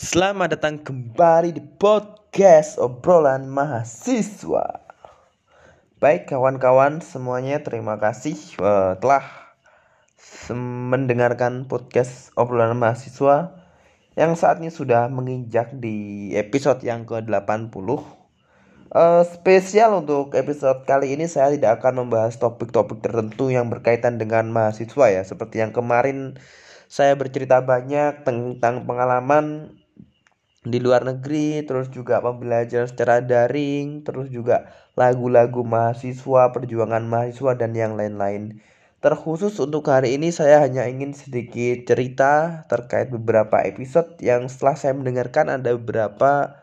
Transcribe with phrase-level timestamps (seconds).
[0.00, 4.80] Selamat datang kembali di podcast obrolan mahasiswa.
[6.00, 8.32] Baik kawan-kawan semuanya terima kasih
[8.64, 9.20] uh, telah
[10.56, 13.60] mendengarkan podcast obrolan mahasiswa
[14.16, 17.76] yang saatnya sudah menginjak di episode yang ke-80.
[17.76, 24.48] Uh, spesial untuk episode kali ini saya tidak akan membahas topik-topik tertentu yang berkaitan dengan
[24.48, 26.40] mahasiswa ya seperti yang kemarin
[26.88, 29.76] saya bercerita banyak tentang pengalaman
[30.64, 37.72] di luar negeri, terus juga pembelajaran secara daring, terus juga lagu-lagu mahasiswa, perjuangan mahasiswa dan
[37.72, 38.60] yang lain-lain.
[39.00, 44.92] Terkhusus untuk hari ini saya hanya ingin sedikit cerita terkait beberapa episode yang setelah saya
[44.92, 46.60] mendengarkan ada beberapa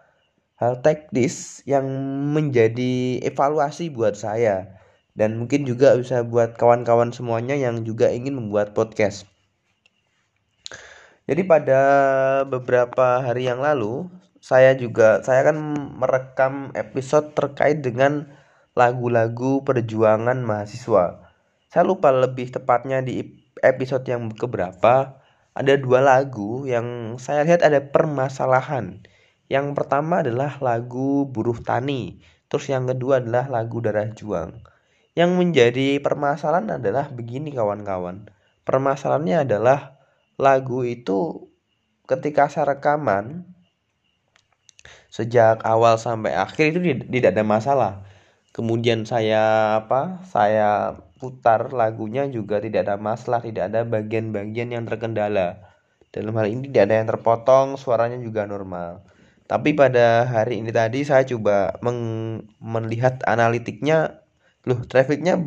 [0.62, 1.86] hal teknis yang
[2.34, 4.78] menjadi evaluasi buat saya
[5.18, 9.26] dan mungkin juga bisa buat kawan-kawan semuanya yang juga ingin membuat podcast.
[11.28, 11.82] Jadi pada
[12.48, 14.08] beberapa hari yang lalu
[14.40, 15.60] saya juga saya akan
[16.00, 18.32] merekam episode terkait dengan
[18.80, 21.28] lagu-lagu perjuangan mahasiswa.
[21.68, 25.20] Saya lupa lebih tepatnya di episode yang keberapa
[25.52, 29.04] ada dua lagu yang saya lihat ada permasalahan.
[29.52, 34.64] Yang pertama adalah lagu Buruh Tani, terus yang kedua adalah lagu Darah Juang.
[35.18, 38.30] Yang menjadi permasalahan adalah begini kawan-kawan.
[38.64, 39.97] Permasalahannya adalah
[40.38, 41.50] lagu itu
[42.06, 43.44] ketika saya rekaman
[45.10, 46.80] sejak awal sampai akhir itu
[47.10, 47.94] tidak ada masalah.
[48.54, 50.22] Kemudian saya apa?
[50.26, 55.74] Saya putar lagunya juga tidak ada masalah, tidak ada bagian-bagian yang terkendala.
[56.14, 59.06] Dalam hal ini tidak ada yang terpotong, suaranya juga normal.
[59.46, 61.78] Tapi pada hari ini tadi saya coba
[62.62, 64.26] melihat analitiknya,
[64.66, 65.38] loh trafficnya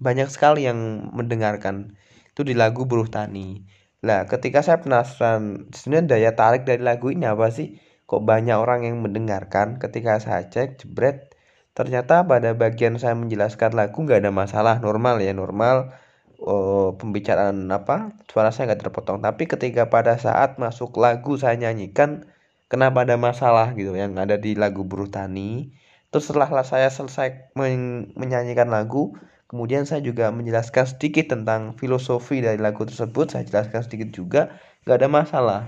[0.00, 1.96] banyak sekali yang mendengarkan.
[2.32, 7.26] Itu di lagu Buruh Tani lah ketika saya penasaran sebenarnya daya tarik dari lagu ini
[7.26, 7.82] apa sih?
[8.08, 9.82] Kok banyak orang yang mendengarkan?
[9.82, 11.34] Ketika saya cek jebret
[11.74, 15.94] ternyata pada bagian saya menjelaskan lagu nggak ada masalah normal ya normal.
[16.38, 18.14] Oh, pembicaraan apa?
[18.30, 19.18] Suara saya nggak terpotong.
[19.18, 22.30] Tapi ketika pada saat masuk lagu saya nyanyikan
[22.70, 25.74] kenapa ada masalah gitu yang ada di lagu Buruh Tani.
[26.14, 29.18] Terus setelah saya selesai men menyanyikan lagu
[29.48, 33.32] Kemudian saya juga menjelaskan sedikit tentang filosofi dari lagu tersebut.
[33.32, 34.52] Saya jelaskan sedikit juga,
[34.84, 35.60] gak ada masalah.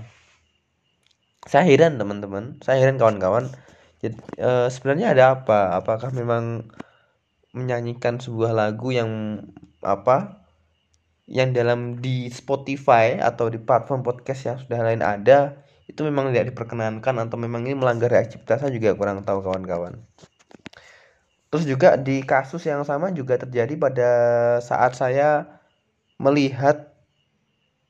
[1.49, 3.49] Saya heran teman-teman, saya heran kawan-kawan.
[4.05, 5.73] E, sebenarnya ada apa?
[5.73, 6.69] Apakah memang
[7.57, 9.41] menyanyikan sebuah lagu yang
[9.81, 10.45] apa?
[11.25, 15.57] Yang dalam di Spotify atau di platform podcast yang sudah lain ada
[15.89, 19.97] itu memang tidak diperkenankan atau memang ini melanggar hak cipta saya juga kurang tahu kawan-kawan.
[21.51, 24.09] Terus juga di kasus yang sama juga terjadi pada
[24.63, 25.59] saat saya
[26.15, 26.95] melihat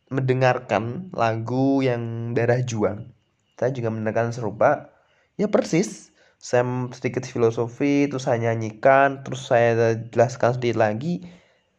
[0.10, 3.14] mendengarkan lagu yang Darah Juang.
[3.56, 4.90] Saya juga mendengarkan serupa.
[5.38, 6.10] Ya persis.
[6.42, 6.66] Saya
[6.98, 11.22] sedikit filosofi, terus saya nyanyikan, terus saya jelaskan sedikit lagi.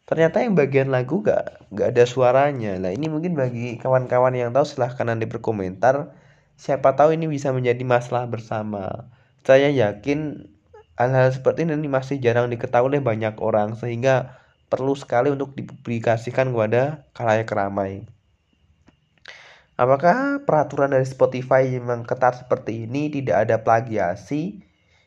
[0.06, 2.78] Ternyata yang bagian lagu gak, gak ada suaranya.
[2.78, 6.14] Nah ini mungkin bagi kawan-kawan yang tahu silahkan nanti berkomentar.
[6.54, 9.10] Siapa tahu ini bisa menjadi masalah bersama.
[9.42, 10.46] Saya yakin
[11.00, 14.36] Hal-hal seperti ini masih jarang diketahui oleh banyak orang sehingga
[14.68, 18.08] perlu sekali untuk dipublikasikan kepada kalayak ramai.
[19.80, 24.60] Apakah peraturan dari Spotify memang ketat seperti ini tidak ada plagiasi?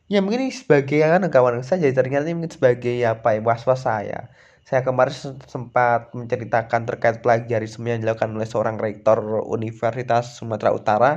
[0.10, 3.86] Ya mungkin ini sebagai yang kawan saya jadi ternyata ini mungkin sebagai apa ya was-was
[3.86, 4.30] saya.
[4.66, 5.14] Saya kemarin
[5.46, 11.12] sempat menceritakan terkait plagiarisme yang dilakukan oleh seorang rektor Universitas Sumatera Utara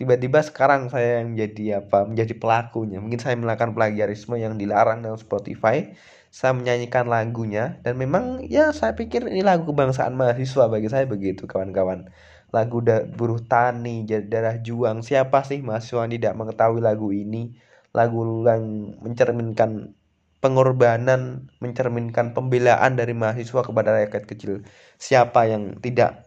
[0.00, 3.04] tiba-tiba sekarang saya yang jadi apa menjadi pelakunya.
[3.04, 5.92] Mungkin saya melakukan plagiarisme yang dilarang dalam Spotify.
[6.32, 7.76] Saya menyanyikan lagunya.
[7.84, 12.08] Dan memang ya saya pikir ini lagu kebangsaan mahasiswa bagi saya begitu kawan-kawan.
[12.48, 15.04] Lagu da buruh tani darah juang.
[15.04, 17.60] Siapa sih mahasiswa yang tidak mengetahui lagu ini?
[17.92, 19.92] Lagu yang mencerminkan
[20.40, 24.64] pengorbanan mencerminkan pembelaan dari mahasiswa kepada rakyat kecil.
[24.96, 26.24] Siapa yang tidak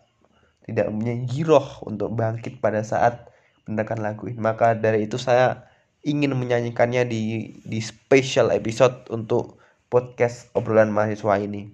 [0.70, 3.33] tidak punya giroh untuk bangkit pada saat
[3.68, 4.40] mendengarkan lagu ini.
[4.40, 5.68] Maka dari itu saya
[6.04, 7.22] ingin menyanyikannya di
[7.64, 11.72] di special episode untuk podcast obrolan mahasiswa ini.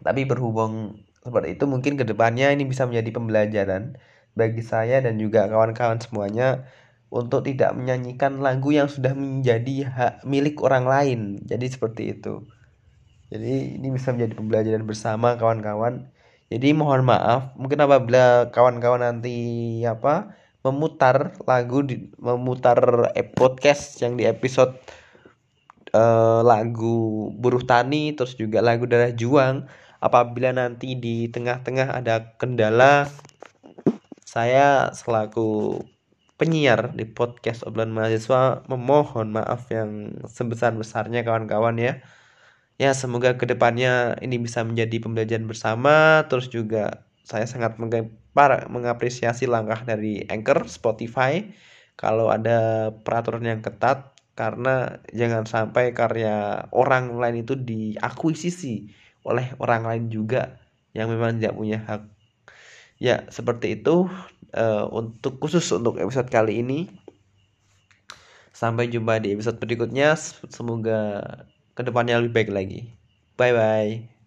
[0.00, 4.00] Tapi berhubung seperti itu mungkin ke depannya ini bisa menjadi pembelajaran
[4.32, 6.64] bagi saya dan juga kawan-kawan semuanya
[7.12, 11.20] untuk tidak menyanyikan lagu yang sudah menjadi hak milik orang lain.
[11.44, 12.46] Jadi seperti itu.
[13.30, 16.10] Jadi ini bisa menjadi pembelajaran bersama kawan-kawan.
[16.50, 19.38] Jadi mohon maaf mungkin apabila kawan-kawan nanti
[19.86, 24.76] apa memutar lagu di memutar eh, podcast yang di episode
[25.96, 29.64] uh, lagu Buruh Tani terus juga lagu Darah Juang
[30.00, 33.08] apabila nanti di tengah-tengah ada kendala
[34.24, 35.80] saya selaku
[36.40, 42.00] penyiar di podcast obrolan mahasiswa memohon maaf yang sebesar-besarnya kawan-kawan ya.
[42.80, 46.24] Ya semoga ke depannya ini bisa menjadi pembelajaran bersama.
[46.32, 47.76] Terus juga saya sangat
[48.70, 51.42] mengapresiasi langkah dari Anchor, Spotify
[52.00, 58.88] kalau ada peraturan yang ketat karena jangan sampai karya orang lain itu diakuisisi
[59.20, 60.56] oleh orang lain juga
[60.96, 62.02] yang memang tidak punya hak.
[62.96, 64.08] Ya, seperti itu
[64.56, 66.88] uh, untuk khusus untuk episode kali ini.
[68.56, 70.16] Sampai jumpa di episode berikutnya.
[70.48, 71.20] Semoga
[71.76, 72.80] ke depannya lebih baik lagi.
[73.36, 74.19] Bye bye.